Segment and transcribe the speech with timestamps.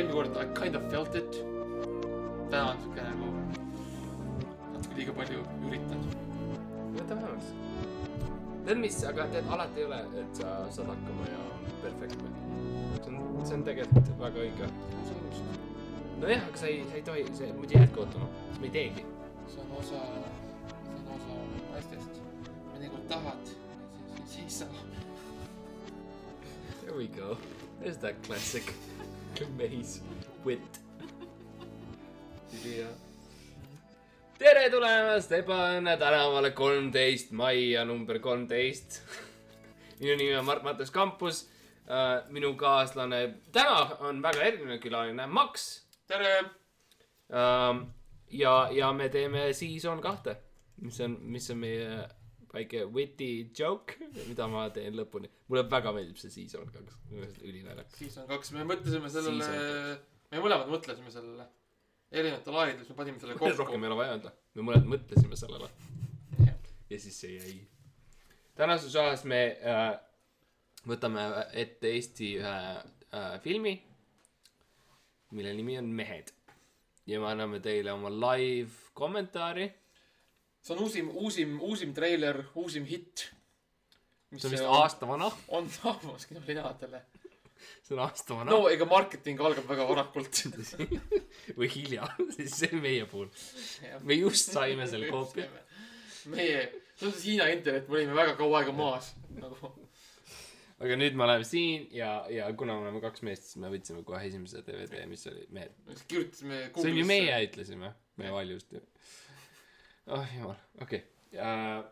[0.00, 1.32] eelmine kord I kind of felt it.
[2.50, 3.26] täna on siuke nagu
[4.72, 6.14] natuke liiga palju üritanud.
[6.96, 7.50] võta vähemaks.
[8.64, 11.40] tead mis, aga tead, alati ei ole, et sa saad hakkama ja
[11.82, 12.32] perfektne.
[13.04, 14.70] see on, see on tegelikult väga õige.
[16.22, 19.06] nojah, aga sa ei, sa ei tohi, sa muidu jäädki ootama, me ei teegi.
[19.52, 20.04] see on osa,
[20.86, 21.40] see on osa
[21.74, 22.22] naistest.
[22.72, 23.54] mõnikord tahad,
[24.24, 24.88] siis ei saa.
[26.80, 27.36] There we go.
[27.80, 28.74] There's that classic
[30.44, 30.80] wit.
[32.52, 32.88] ülihea.
[34.38, 39.00] tere tulemast Ebaõnne tänavale kolmteist, Maia number kolmteist.
[40.00, 41.48] minu nimi on Mart-Mattias Kampus.
[42.28, 45.84] minu kaaslane, täna on väga eriline külaline, Max.
[46.06, 46.44] tere.
[48.30, 50.36] ja, ja me teeme Season kahte,
[50.76, 52.08] mis on, mis on meie
[52.54, 53.96] väike witty joke,
[54.28, 55.30] mida ma teen lõpuni.
[55.48, 57.98] mulle väga meeldib see Season kaks, minu meelest ülinaljakas.
[57.98, 59.48] siis on kaks, me mõtlesime sellele,
[60.32, 61.46] me mõlemad mõtlesime sellele.
[62.10, 63.78] erinevatel aegadel, siis me panime selle rohkem kokku.
[63.78, 65.70] ei ole vaja öelda, me mõlemad mõtlesime sellele
[66.90, 67.60] ja siis see jäi.
[68.54, 69.92] tänases osas me äh,
[70.88, 72.54] võtame ette Eesti ühe
[73.14, 73.76] äh, filmi,
[75.30, 76.32] mille nimi on Mehed.
[77.06, 79.70] ja me anname teile oma live kommentaari.
[80.60, 83.30] See on uusim, uusim, uusim treiler, uusim hitt.
[84.36, 87.02] see on vist aasta vana, on saabumas kinolinadele.
[87.82, 90.42] see on aasta vana no ega marketing algab väga varakult.
[91.58, 92.08] või hilja,
[92.58, 93.30] see on meie puhul.
[94.04, 95.48] me just saime selle koopia.
[96.32, 96.66] meie,
[97.00, 99.72] on siis Hiina internet, me olime väga kaua aega maas nagu.
[100.80, 104.04] aga nüüd me oleme siin ja, ja kuna me oleme kaks meest, siis me võtsime
[104.04, 106.62] kohe esimese DVD, mis oli siis kirjutasime.
[106.76, 108.84] see on ju meie, ütlesime, meie valjust ju.
[110.10, 111.82] Oh jumal, okei okay..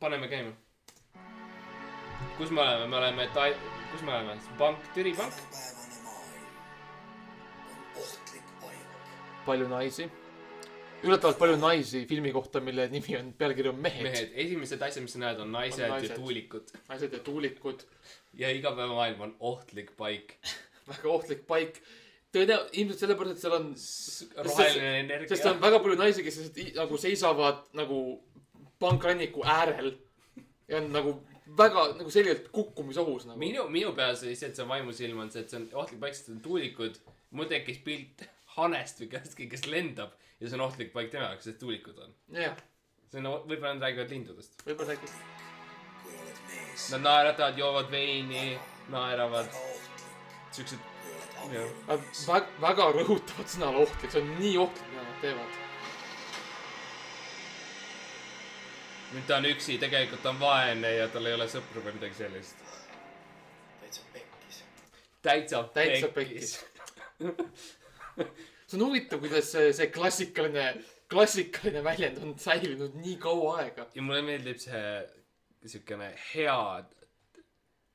[0.00, 0.52] paneme käima.
[2.38, 3.56] kus me oleme, me oleme Tai-,
[3.92, 5.34] kus me oleme, pank, Türi pank.
[9.46, 10.06] palju naisi.
[11.02, 14.34] üllatavalt palju naisi filmi kohta, mille nimi on, pealkiri on Mehed, Mehed..
[14.44, 16.12] esimesed asjad, mis sa näed, on naised, on naised.
[16.12, 16.74] ja tuulikud.
[16.88, 17.82] naised ja tuulikud,
[18.38, 20.36] ja igapäevamaailm on ohtlik paik.
[20.92, 21.82] väga ohtlik paik.
[22.34, 23.66] tõenäoliselt, ilmselt sellepärast, et seal on,
[24.46, 25.54] roheline sest seal on energia.
[25.64, 28.00] väga palju naisi, kes lihtsalt nagu seisavad nagu
[28.80, 29.92] pankranniku äärel
[30.70, 31.16] ja on nagu
[31.58, 33.38] väga nagu selgelt kukkumisohus nagu.
[33.38, 36.16] minu, minu peas oli see, et see vaimusilm on see, et see on ohtlik paik,
[36.18, 37.00] sest on tuulikud.
[37.30, 38.24] mul tekkis pilt
[38.56, 42.14] hanest või kellestki, kes lendab ja see on ohtlik paik tema jaoks, sest tuulikud on.
[42.38, 42.56] jah,
[43.10, 44.62] see on, võib-olla nad räägivad lindudest.
[44.66, 44.96] võib-olla
[46.70, 48.58] mees, Nad naeratavad, joovad veini,
[48.90, 49.50] naeravad,
[50.54, 50.89] siuksed,
[51.52, 51.70] jah
[52.26, 55.58] väga, väga rõhutavad sõnale ohtlik, see on nii ohtlik, mida nad teevad.
[59.10, 62.14] nüüd ta on üksi, tegelikult ta on vaene ja tal ei ole sõpru või midagi
[62.20, 62.60] sellist.
[63.80, 64.62] täitsa pekkis.
[65.22, 66.52] täitsa, täitsa pekkis.
[68.70, 70.68] see on huvitav, kuidas see, see klassikaline,
[71.10, 73.88] klassikaline väljend on säilinud nii kaua aega.
[73.94, 74.84] ja mulle meeldib see
[75.66, 76.58] siukene hea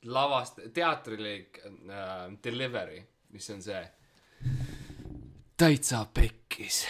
[0.05, 2.99] lavast-, teatrilik äh, delivery,
[3.35, 3.83] mis on see.
[5.57, 6.85] täitsa pekkis.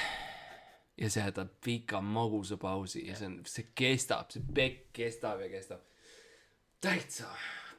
[0.97, 5.49] ja see jätab pika magusa pausi ja see on, see kestab, see pekk kestab ja
[5.49, 5.81] kestab.
[6.81, 7.31] täitsa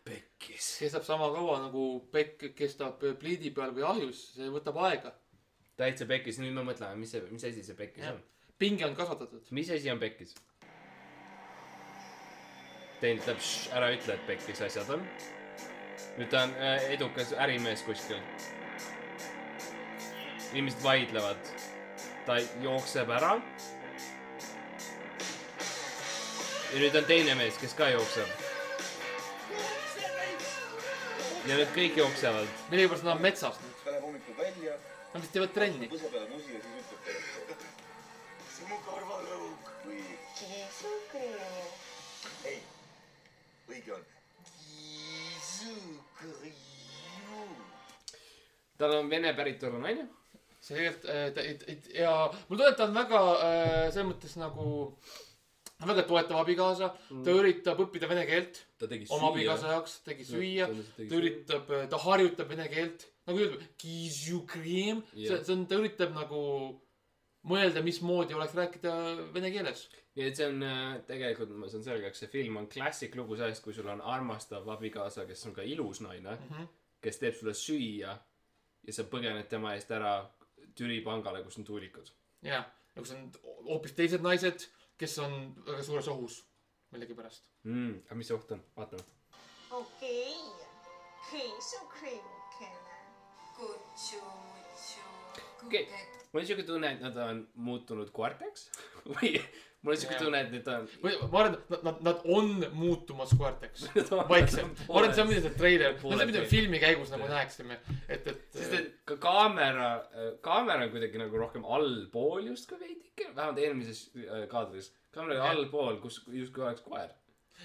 [0.04, 0.72] pekkis.
[0.80, 5.14] kestab sama kaua nagu pekk kestab pliidi peal või ahjus, see võtab aega.
[5.78, 8.20] täitsa pekkis, nüüd me mõtleme, mis see, mis asi see pekkis on.
[8.58, 9.46] pinge on kasvatatud.
[9.50, 10.34] mis asi on pekkis?
[13.00, 13.42] Tein ütleb,
[13.76, 15.08] ära ütle, et pekkis asjad on.
[16.16, 18.22] nüüd ta on äh, edukas ärimees kuskil.
[20.56, 21.36] Inimesed vaidlevad.
[22.26, 23.34] ta jookseb ära.
[26.72, 28.28] ja nüüd on teine mees, kes ka jookseb.
[31.46, 32.48] ja need kõik jooksevad.
[32.70, 33.76] millegipärast nad on metsas nüüd.
[33.84, 34.78] ta läheb hommikul välja,
[35.12, 35.86] Nad vist teevad trenni.
[35.92, 37.20] põsa peale musi ja siis ütleb teile.
[38.56, 40.02] see on mu karvalõug või
[42.44, 42.60] ei,
[43.68, 44.04] õige on.
[48.78, 50.08] tal on vene päritolu naine.
[50.74, 52.12] Äh, ta- et- et- ja
[52.48, 54.68] mulle tundub, et ta on väga äh, selles mõttes nagu
[55.84, 57.24] väga toetav abikaasa mm..
[57.24, 58.62] ta üritab õppida vene keelt
[59.12, 63.06] oma abikaasa jaoks, tegi süüa, ta üritab, ta harjutab vene keelt.
[63.26, 63.62] nagu ütleb,
[65.12, 65.42] see, Jah.
[65.44, 66.40] see on, ta üritab nagu
[67.46, 68.92] mõelda, mismoodi oleks rääkida
[69.34, 69.86] vene keeles.
[70.16, 73.62] nii et see on äh, tegelikult, ma saan selgeks, see film on klassik lugu sellest,
[73.62, 76.70] kui sul on armastav abikaasa, kes on ka ilus naine mm, -hmm.
[77.04, 78.16] kes teeb sulle süüa
[78.86, 80.14] ja sa põgened tema eest ära
[80.74, 82.10] Türi pangale, kus on tuulikud.
[82.42, 82.64] ja,
[82.94, 83.30] nagu see on
[83.70, 84.68] hoopis teised naised,
[84.98, 86.40] kes on väga suures ohus
[86.92, 87.48] millegipärast.
[87.64, 88.02] mm,.
[88.06, 89.04] aga mis see oht on, vaatame.
[89.70, 90.34] okei,
[91.30, 92.84] keisukriimukene.
[95.66, 95.88] Okei.
[96.32, 98.68] mul on siuke tunne, et nad on muutunud koerteks
[99.14, 99.32] või
[99.86, 100.86] mul on siuke tunne, et need on.
[101.04, 103.86] ma arvan, et nad, nad, on muutumas koerteks.
[104.32, 104.82] vaikselt.
[104.88, 107.78] ma arvan, et see on, mida see treiler, see, mida me filmi käigus nagu näeksime,
[108.08, 108.42] et, et.
[108.56, 109.90] sest et ka kaamera,
[110.44, 114.90] kaamera on kuidagi nagu rohkem allpool justkui veidike, vähemalt eelmises äh, kaadris.
[115.14, 117.14] kaamera oli allpool, kus justkui oleks koer.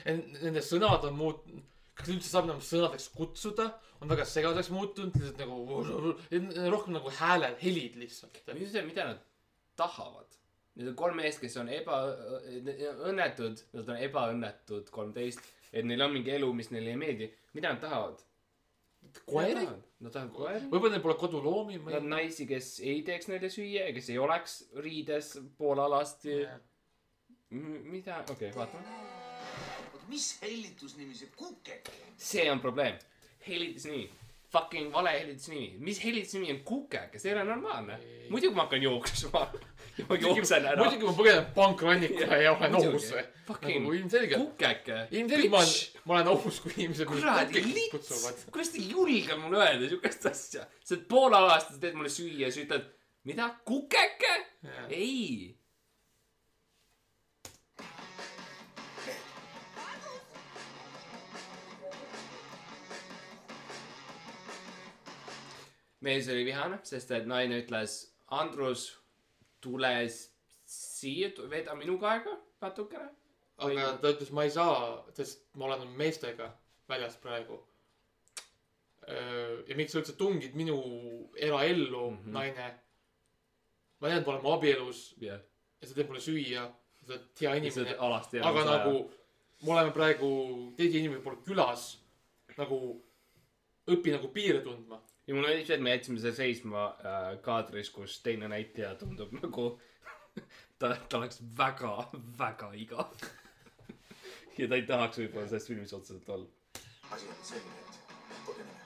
[0.05, 1.65] Nende sõnad on muutunud,
[1.97, 3.71] kas üldse saab nagu sõnadeks kutsuda,
[4.01, 5.81] on väga segaseks muutunud, lihtsalt nagu,
[6.75, 8.43] rohkem nagu hääled, helid lihtsalt.
[8.53, 9.25] mida, mida nad
[9.79, 10.40] tahavad?
[10.75, 15.41] Need on kolm meest, kes on ebaõnnetud, nad on ebaõnnetud kolmteist,
[15.73, 17.31] et neil on mingi elu, mis neile ei meeldi.
[17.53, 18.21] mida nad tahavad?
[19.25, 19.65] koeri?
[19.99, 20.67] Nad tahavad koeri.
[20.71, 24.57] võib-olla neil pole koduloomi, Nad naisi, kes ei teeks neile süüa ja kes ei oleks
[24.85, 26.37] riides pool alasti.
[26.41, 26.47] ei.
[27.51, 28.95] mida, okei okay,, vaatame.
[29.93, 32.17] oota, mis hellitusnimi see kukeke on?
[32.17, 32.95] see on probleem.
[33.47, 34.09] hellitusnimi.
[34.51, 35.75] Fucking vale hellitusnimi.
[35.79, 37.99] mis hellitusnimi on kukeke, see ei ole normaalne.
[38.29, 39.45] muidugi ma hakkan jooksma.
[40.09, 40.79] ma jooksen ära.
[40.81, 43.11] muidugi ma põgenen pankrannikule ja olen ohus
[43.51, 44.41] nagu ilmselgelt.
[44.41, 44.99] kukeke.
[45.11, 45.73] ilmselgelt ma olen,
[46.05, 50.67] ma olen ohus, kui inimesed mind kukeks kutsuvad., kuidas te julge mulle öelda siukest asja?
[50.83, 52.85] sa oled pool aastat, teed mulle süüa ja siis ütled,
[53.27, 54.35] mida, kukeke?
[54.89, 55.57] ei.
[66.01, 67.99] mees oli vihane, sest et naine ütles,
[68.33, 68.87] Andrus,
[69.61, 69.91] tule
[70.65, 73.09] siia, veeda minuga aega natukene.
[73.61, 76.49] aga ta ütles, ma ei saa, sest ma olen meestega
[76.89, 77.59] väljas praegu.
[79.67, 80.77] ja miks sa üldse tungid minu
[81.35, 82.17] eraellu mm.
[82.17, 82.31] -hmm.
[82.37, 82.67] naine.
[83.99, 85.41] ma tean, et me oleme abielus jah,
[85.81, 86.67] ja sa teed mulle süüa,
[87.05, 87.95] sa oled hea inimene,
[88.49, 88.93] aga nagu
[89.61, 90.29] me oleme praegu
[90.77, 91.83] teise inimese poole külas,
[92.57, 92.77] nagu
[93.91, 95.01] õpi nagu piire tundma.
[95.27, 99.33] Ja mulle meeldib see, et me jätsime selle seisma äh, kaadris, kus teine näitleja tundub
[99.37, 99.67] nagu
[100.79, 101.93] ta, ta oleks väga,
[102.39, 103.13] väga igav.
[104.59, 106.79] ja ta ei tahaks võib-olla selles filmis otseselt olla.
[107.11, 108.77] asi on selline, et põgeneme.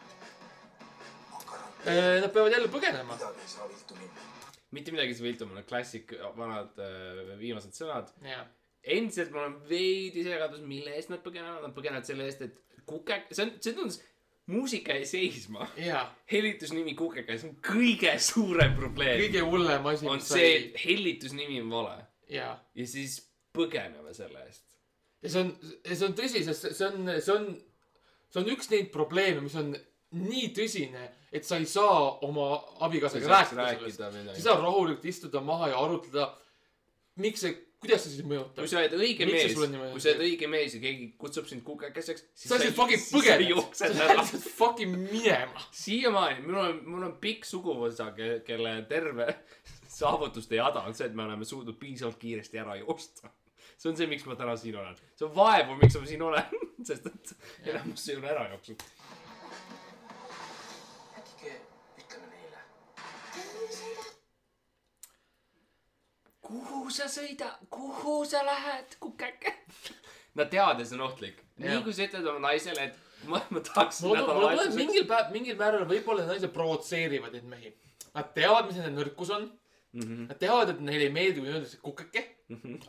[1.41, 3.13] ma Äh, Nad peavad jälle põgenema.
[3.13, 4.29] midagi ei saa viltu minna.
[4.71, 8.09] mitte midagi ei saa viltu minna, klassik, vanad äh, viimased sõnad.
[8.25, 8.47] jah,
[8.97, 13.29] endiselt mul on veidi segadus, mille eest nad põgenevad, nad põgenevad selle eest, et kukek,
[13.31, 13.99] see on, see tundus,
[14.47, 15.67] muusika jäi seisma.
[16.31, 19.19] hellitusnimi kukeke, see on kõige suurem probleem.
[19.23, 21.95] kõige hullem asi, on see, et hellitusnimi on vale
[22.29, 22.51] ja,
[22.85, 23.19] siis
[23.55, 24.63] põgeneme selle eest.
[25.23, 25.51] ja see on,
[25.89, 27.49] see on tõsi, sest see- see on, see on,
[28.29, 29.73] see on üks neid probleeme, mis on
[30.15, 32.51] nii tõsine, et sa ei saa oma
[32.85, 33.99] abikaasaga rääkida sellest.
[33.99, 36.29] sa ei saa rahulikult istuda maha ja arutleda,
[37.19, 38.71] miks see, kuidas see siis mõjutab kui.
[38.71, 39.55] sa oled õige Miks mees,
[39.93, 43.77] kui sa oled õige mees ja keegi kutsub sind kukekeseks, siis sa lihtsalt fucking põgened,
[43.77, 45.63] sa lihtsalt fucking minema.
[45.75, 49.29] siiamaani, mul on, mul on pikk suguvõsa, kelle terve
[49.99, 53.31] saavutuste jada on see, et me oleme suutnud piisavalt kiiresti ära joosta.
[53.77, 54.95] see on see, miks ma täna siin olen.
[55.15, 57.35] see on vaevu, miks ma siin olen, sest et
[57.71, 58.85] enamus ei ole ära jooksnud.
[66.45, 69.55] Kuhu sa sõida, kuhu sa lähed, kukeke?
[70.37, 71.41] Nad teavad, et see on ohtlik.
[71.61, 74.77] nii kui sa ütled oma naisele, et ma, ma nädalavahetuseks.
[74.77, 77.71] mingil päev, mingil määral võib-olla naised provotseerivad neid mehi.
[78.15, 79.47] Nad teavad, mis nende nõrkus on.
[79.95, 80.25] Mhm.
[80.29, 82.25] Nad teavad, et neile ei meeldi, kui öeldakse kukeke.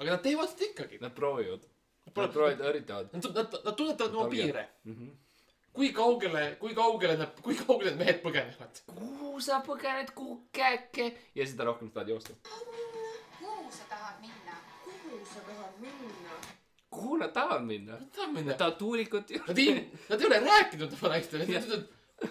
[0.00, 0.98] aga nad teevad seda ikkagi.
[1.02, 1.62] Nad proovivad.
[2.06, 3.14] Nad proovivad ja üritavad.
[3.14, 4.66] Nad, nad, nad tunnetavad oma piire.
[4.84, 5.14] Mhm.
[5.76, 8.78] kui kaugele, kui kaugele nad, kui kaugele need mehed põgenevad.
[8.88, 11.10] kuhu sa põgened, kukeke?
[11.36, 12.32] ja seda rohkem sa tahad joosta.
[13.66, 14.54] Kuhu sa tahad minna?
[14.84, 16.34] kuhu sa tahad minna?
[16.90, 17.92] kuhu nad tahavad minna?
[17.98, 18.58] Nad tahavad minna Nad.
[18.58, 19.40] tahavad tuulikut ju.
[19.48, 19.74] Nad ei,
[20.08, 21.84] nad ei ole rääkinud oma naistele, nad ütlevad,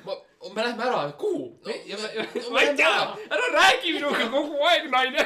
[0.06, 0.14] ma,
[0.56, 1.60] me läheme ära, kuhu?
[1.86, 2.08] ja ma,
[2.56, 2.94] ma ei tea,
[3.36, 5.26] ära räägi minuga kogu aeg, naine.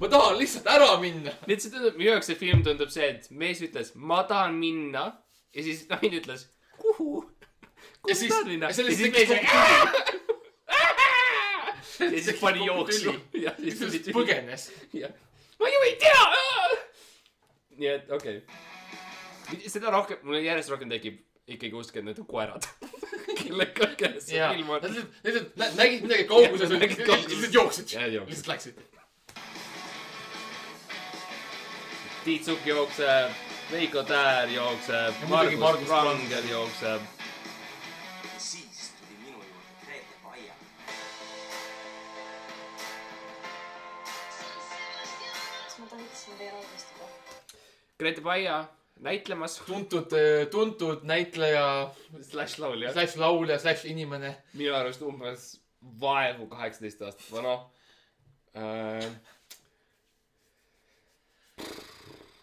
[0.00, 1.32] ma tahan lihtsalt ära minna.
[1.46, 4.54] nii et see tundub, minu jaoks see film tundub see, et mees ütles, ma tahan
[4.62, 5.08] minna
[5.56, 6.46] ja siis naine ütles,
[6.78, 7.24] kuhu?
[7.26, 8.70] kuhu Ja sa siis- tahad minna?
[8.70, 10.14] ja siis mees kogu
[12.26, 14.68] tekkis pani jooksu tuli lihtsalt põgenes.
[15.60, 16.26] ma ju ei tea.
[17.76, 19.62] nii et okei okay..
[19.70, 22.66] seda rohkem, mul järjest rohkem tekib ikkagi usk, et need on koerad.
[23.38, 24.94] kellega, film nad on.
[24.94, 27.96] lihtsalt, lihtsalt nä- nägid midagi kauguses, lihtsalt jooksid.
[28.26, 28.80] Lihtsalt läksid.
[32.24, 33.34] Tiit Sukk jookseb,
[33.70, 37.15] Veiko Täär jookseb, Margus Margus Ranger jookseb.
[46.16, 47.06] Kas ma tohiksin teie alustada?
[47.98, 48.64] Grete Paia
[49.00, 49.58] näitlemas.
[49.66, 50.10] tuntud,
[50.50, 51.92] tuntud näitleja,
[52.22, 52.92] Slash laulja.
[52.92, 54.36] slaš laulja, slaš inimene.
[54.54, 55.60] minu arust umbes
[56.00, 57.56] vaevu kaheksateist aastat vana
[58.56, 59.10] äh,.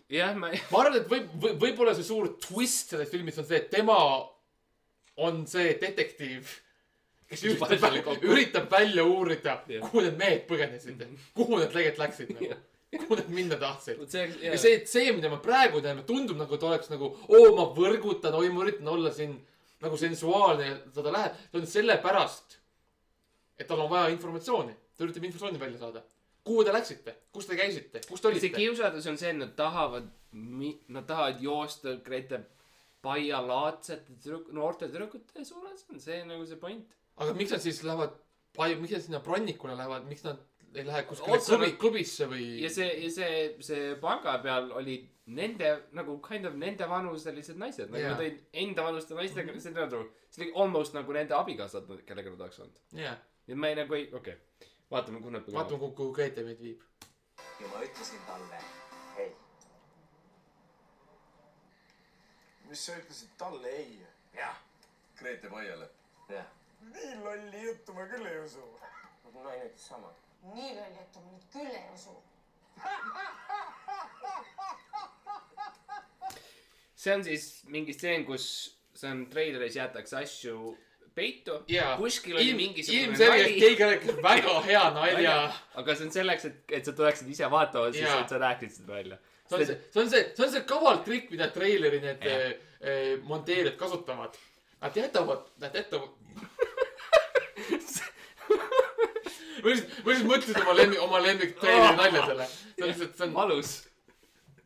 [0.09, 3.57] jah, ma ma arvan, et võib, võib, võib-olla see suur twist selles filmis on see,
[3.57, 3.97] et tema
[5.17, 6.53] on see detektiiv,
[7.29, 9.89] kes üritab üritab välja uurida, Jah.
[9.89, 11.01] kuhu need mehed põgenesid,
[11.33, 12.61] kuhu nad tegelikult läksid nagu,
[13.01, 14.01] kuhu nad minna tahtsid.
[14.09, 17.67] see, ja see, see, mida me praegu teeme, tundub nagu ta oleks nagu, oo, ma
[17.75, 19.35] võrgutan, oi, ma üritan olla siin
[19.83, 22.57] nagu sensuaalne ja ta, ta läheb, see on sellepärast,
[23.59, 26.03] et tal on vaja informatsiooni, ta üritab informatsiooni välja saada.
[26.43, 28.55] kuhu te läksite, kus te käisite, kus te see olite?
[28.57, 32.43] kiusatus on see, et nad tahavad, nad tahavad joosta Grete
[33.03, 36.95] Paia-laadsete tüdruk-, noorte tüdrukute suunas, on see nagu see point?
[37.19, 38.15] aga miks nad siis lähevad,
[38.79, 40.39] miks nad sinna Brannikule lähevad, miks nad
[40.75, 42.45] ei lähe kuskile klubi klubisse või?
[42.63, 47.91] ja see, ja see, see panga peal olid nende nagu kind of nende vanuselised naised,
[47.91, 48.11] nagu Jaa.
[48.11, 49.61] nad olid enda vanuste naistega mm, -hmm.
[49.61, 52.79] see nagu, see oli almost nagu nende abikaasad, kellega nad oleks olnud.
[52.91, 56.43] jah, ja ma ei nagu ei, okei okay., vaatame, kuhu nad vaatame, kuhu, kuhu Grete
[56.43, 56.81] meid viib.
[57.59, 58.59] ja ma ütlesin talle,
[59.17, 59.31] ei.
[62.69, 64.01] mis sa ütlesid talle ei?
[64.33, 64.57] jah,
[65.19, 65.89] Grete Paiale.
[66.29, 66.51] jah.
[66.81, 68.67] nii lolli juttu ma küll ei usu.
[69.33, 70.13] naine ütles sama.
[70.51, 72.15] Nii lolli, et ma nüüd küll ei usu.
[77.03, 78.45] see on siis mingi stseen, kus
[78.95, 80.73] see on treileris jäetakse asju
[81.15, 81.59] peitu.
[81.71, 85.35] jaa, kuskil oli mingisugune ilmselgelt keegi rääkis väga hea nalja.
[85.81, 88.97] aga see on selleks, et, et sa tuleksid ise vaatama, siis et sa rääkisid seda
[88.97, 89.19] välja.
[89.49, 92.49] see on see, see on see, see on see kaval trikk, mida treileri need eh,
[92.81, 94.39] eh, monteerijad kasutavad.
[94.83, 96.11] Nad jätavad, nad jätavad.
[99.63, 102.47] ma lihtsalt, ma lihtsalt mõtlesin oma lemmik, oma lemmik treileri nalja selle.
[102.51, 103.73] see on lihtsalt, see on, valus.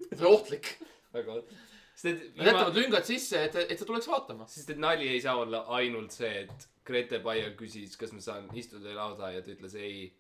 [0.08, 0.74] see on ohtlik.
[1.14, 1.56] väga, et
[2.04, 4.46] Nad jätavad lüngad sisse, et, et sa tuleks vaatama.
[4.48, 8.46] sest et nali ei saa olla ainult see, et Grete Baia küsis, kas ma saan
[8.54, 10.12] istuda laua taha ja ta ütles ei.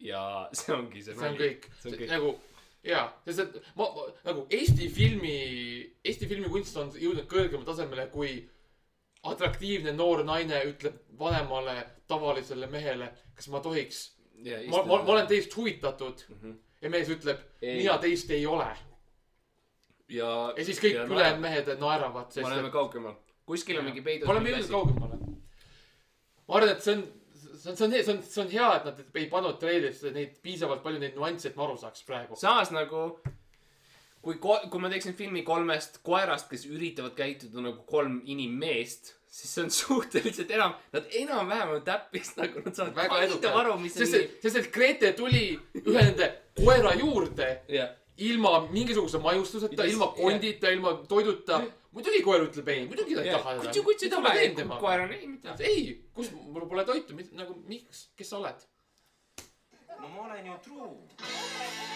[0.00, 0.22] ja
[0.56, 1.68] see ongi see see on kõik.
[2.10, 2.32] nagu
[2.82, 5.36] jaa, sest et ma, ma nagu Eesti filmi,
[6.04, 8.40] Eesti filmikunst on jõudnud kõrgemale tasemele, kui
[9.22, 11.76] atraktiivne noor naine ütleb vanemale
[12.08, 14.04] tavalisele mehele, kas ma tohiks,
[14.70, 16.38] ma, ma, ma olen teist huvitatud mm.
[16.42, 16.54] -hmm.
[16.80, 18.68] ja mees ütleb, mina teist ei ole.
[20.08, 23.14] ja, ja siis kõik ülejäänud mehed naeravad, me oleme kaugemal.
[23.46, 24.26] kuskil on mingi et peidus.
[24.26, 25.18] me oleme jõudnud kaugemale.
[26.48, 28.88] ma arvan, et see on, see on, see on, see on, see on hea, et
[28.88, 32.36] nad ei pannud treilrisse neid piisavalt palju neid nüansse, et ma aru saaks praegu.
[32.36, 33.20] samas nagu,
[34.24, 39.54] kui ko-, kui ma teeksin filmi kolmest koerast, kes üritavad käituda nagu kolm inimmeest, siis
[39.54, 43.96] see on suhteliselt enam, nad enam-vähem on täppis nagu nad saavad väga edukad aru, mis
[43.96, 45.44] sest et, sest et Grete tuli
[45.80, 50.18] ühe nende koera juurde jah, ilma mingisuguse maiustuseta, Yes, ilma yeah.
[50.20, 51.62] kondita, ilma toiduta.
[51.94, 53.70] muidugi koer ütleb ei, muidugi ta ei taha teda.
[53.70, 55.56] kutsu, kutsu tule, koer on ei, mida.
[55.64, 58.68] ei, kus, mul pole toitu, nagu miks, kes sa oled?
[60.02, 61.08] No ma olen ju truu.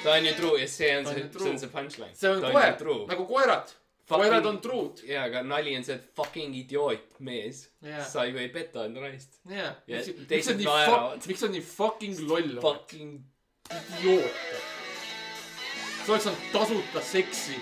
[0.04, 2.14] ta on ju true ja see on on see see on see punchline.
[2.14, 3.73] see on ta koer true, nagu koerad.
[4.08, 5.00] koerad on truud.
[5.08, 8.04] jaa, aga nali on see, et fucking idioot mees Jaa.
[8.04, 9.40] sa ju ei peta enda naist.
[9.50, 11.26] jah, Ja teised naeravad.
[11.26, 12.58] miks on nii fucking loll?
[12.61, 13.20] Fucking
[13.70, 14.42] idioot.
[16.06, 17.61] sa oleks saanud tasuta seksi.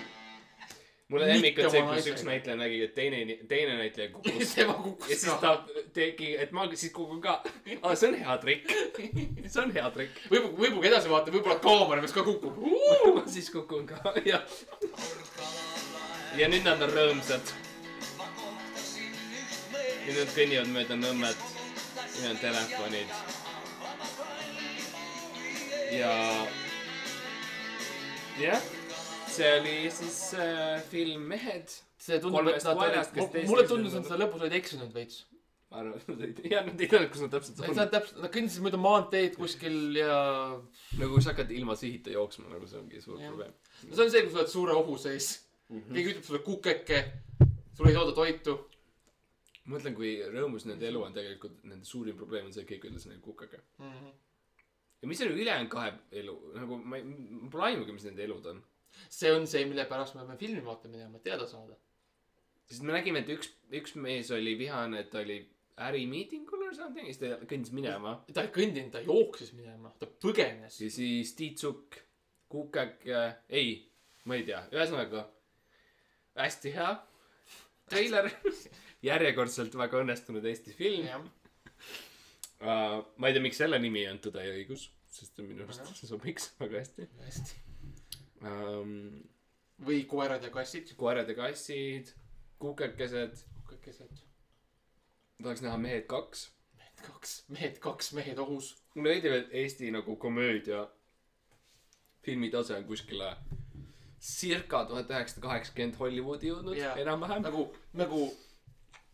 [1.13, 3.17] Mulle Mitte lemmik on see, kus üks näitleja nägi, et teine,
[3.49, 5.35] teine näitleja kukkus tema ja kukkus siis ka.
[5.41, 7.35] ta tegi, et ma siis kukun ka.
[7.81, 8.73] aa, see on hea trikk.
[9.53, 10.23] see on hea trikk.
[10.31, 12.57] võib-olla, võib-olla edasi vaata, võib-olla kaamera peal ka kukub.
[13.19, 14.57] ma siis kukun ka, jah.
[16.39, 17.53] ja nüüd nad on rõõmsad.
[20.07, 21.49] nüüd nad kõnnivad mööda Nõmmet.
[22.17, 23.17] nüüd on telefonid.
[25.93, 26.13] ja,
[28.41, 28.71] jah,
[29.33, 31.75] see oli siis äh, film Mehed.
[32.03, 35.23] see tundub, et nad olid, mulle tundus, et nad lõpus olid eksinud veits.
[35.71, 37.77] ma arvan, et nad ei, jah, nad ei teadnud, kus nad täpselt on.
[37.79, 40.17] nad täpselt, nad kõndisid mööda maanteed kuskil ja.
[40.99, 43.31] nagu sa hakkad ilma sihita jooksma, nagu see ongi suur Jah.
[43.31, 43.55] probleem.
[43.87, 45.31] see on see, kui sa oled suure ohu sees
[45.69, 45.79] mm.
[45.79, 45.95] -hmm.
[45.95, 46.99] keegi ütleb sulle kukeke,
[47.73, 48.57] sulle ei tooda toitu.
[49.63, 52.91] ma mõtlen, kui rõõmus nende elu on tegelikult, nende suurim probleem on see, et keegi
[52.91, 53.63] ütles neile kukake.
[53.79, 58.45] ja mis on ülejäänud kahe elu, nagu ma ei, mul pole aimugi, mis nende elud
[58.53, 58.61] on.
[59.09, 61.77] See on see, mille pärast me peame filmi vaatama minema, et teada saada.
[62.69, 65.41] sest me nägime, et üks, üks mees oli vihane, et ta oli
[65.83, 68.17] ärimiitingul or something, siis ta kõndis minema.
[68.33, 70.79] ta ei kõndinud, ta jooksis minema, ta põgenes.
[70.81, 71.99] ja siis Tiit Sukk,
[72.53, 73.75] kukeke, ei,
[74.29, 75.27] ma ei tea, ühesõnaga
[76.37, 76.93] hästi hea
[77.89, 78.31] treiler.
[79.03, 81.25] järjekordselt väga õnnestunud Eesti film
[82.63, 83.01] uh,.
[83.17, 86.79] ma ei tea, miks selle nimi on Tõde ja õigus, sest minu arust sobiks väga
[86.79, 87.72] hästi hästi.
[88.43, 89.23] um,.
[89.85, 90.93] või koerad ja kassid.
[90.97, 92.13] koerad ja kassid,
[92.59, 94.23] kukekesed, kukekesed.
[95.41, 96.49] tahaks näha Mehed kaks.
[97.03, 98.75] kaks mehed, kaks mehed ohus.
[98.95, 100.87] mulle meeldib, et Eesti nagu komöödia
[102.23, 103.35] filmitase on kuskile
[104.23, 106.95] circa tuhat üheksasada kaheksakümmend Hollywoodi jõudnud Jaa.
[107.01, 107.43] enam-vähem.
[107.43, 108.21] nagu, nagu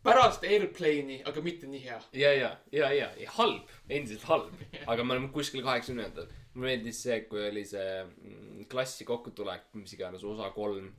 [0.05, 2.01] pärast Airplane'i, aga mitte nii hea.
[2.13, 4.53] ja, ja, ja, ja, ja halb, endiselt halb,
[4.85, 6.29] aga me oleme kuskil kaheksakümnendatel.
[6.59, 10.91] Mulle meeldis see, kui oli see mm, klassi kokkutulek, mis iganes osa kolm.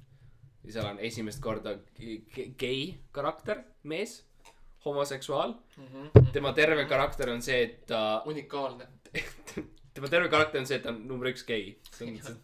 [0.65, 4.23] ja seal on esimest korda ge- ge- gei karakter, mees,
[4.85, 5.55] homoseksuaal.
[6.33, 8.87] tema terve karakter on see, et ta, unikaalne,
[9.95, 11.77] tema terve karakter on see, et ta on number üks gei.
[11.93, 12.37] see on see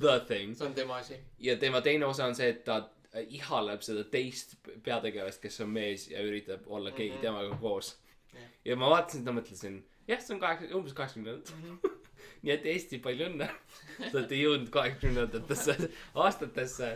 [0.00, 0.54] the thing.
[0.54, 1.18] see on tema asi.
[1.38, 2.82] ja tema teine osa on see, et ta
[3.14, 7.20] ihaleb seda teist peategelast, kes on mees ja üritab olla gei mm -hmm.
[7.20, 7.96] temaga koos
[8.34, 8.48] Jah..
[8.64, 11.62] ja ma vaatasin seda, mõtlesin, jah, see on kaheksa, umbes kaheksakümnendad mm.
[11.62, 11.90] -hmm.
[12.44, 13.46] nii et Eesti, palju õnne.
[13.94, 15.74] Te olete jõudnud kaheksakümnendatesse
[16.24, 16.88] aastatesse.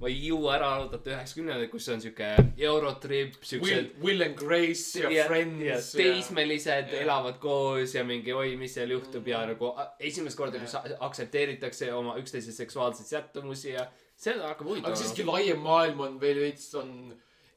[0.00, 2.28] ma ei jõua ära oodata üheksakümnendaid, kus on siuke
[2.68, 8.54] Eurotrip, siuksed, Will and Grace ja, ja Friends teismelised ja- elavad koos ja mingi oi,
[8.60, 9.26] mis seal juhtub?
[9.28, 13.86] Ja nagu a- esimest korda, kus aktsepteeritakse oma üksteise seksuaalseid sättumusi ja
[14.16, 16.92] see hakkab huvitav aga siiski laiem maailm on veel veits on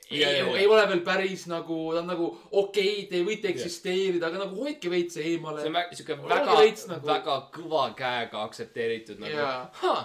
[0.10, 4.46] ei, ei ole veel päris nagu, ta on nagu okei okay,, te võite eksisteerida, aga
[4.46, 5.80] nagu hoidke veits eemale see on.
[5.80, 6.56] väga siuke Olge väga
[6.94, 9.50] nagu-, väga kõva käega aktsepteeritud nagu
[9.82, 9.98] ha,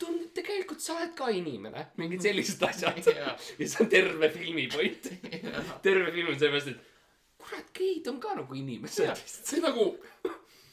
[0.00, 3.34] tund-, tegelikult sa oled ka inimene, mingid sellised asjad Jaa.
[3.34, 5.10] ja see on terve filmi point.
[5.86, 9.26] terve film on sellepärast, et kurat, geid on ka nagu inimesed.
[9.28, 9.90] see nagu,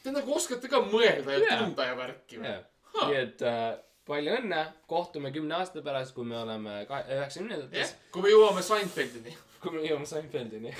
[0.04, 1.60] te nagu oskate ka mõelda ja Jaa.
[1.64, 2.56] tunda ja värki või?
[2.98, 3.76] nii et äh,
[4.08, 8.62] palju õnne, kohtume kümne aasta pärast, kui me oleme ka- üheksakümnendates jah, kui me jõuame
[8.64, 9.34] Seinfeldini.
[9.62, 10.72] kui me jõuame Seinfeldini.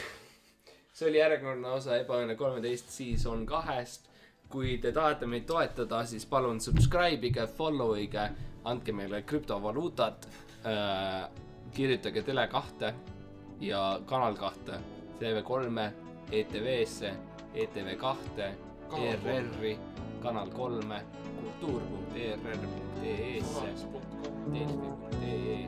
[0.99, 4.09] see oli järjekordne osa Ebaõnne kolmeteist season kahest.
[4.49, 8.31] kui te tahate meid toetada, siis palun subscribe ige, follow ige,
[8.65, 10.27] andke meile krüptovaluutat
[10.65, 11.29] äh,.
[11.77, 12.93] kirjutage Tele2
[13.61, 14.79] ja Kanal kahte,
[15.21, 15.93] TV3-e,
[16.33, 17.11] ETV-sse,
[17.55, 18.49] ETV2-e,
[18.99, 19.75] ERR-i,
[20.23, 21.03] Kanal kolme,
[21.39, 23.71] kultuur.err.ee-sse,
[24.53, 25.59] delfi.ee